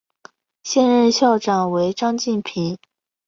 [0.63, 2.75] 现任校长为张晋平。